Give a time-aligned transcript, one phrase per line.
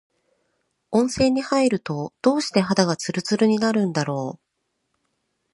[0.89, 4.41] 温泉に入ると、どうして肌がつるつるになるんだろう。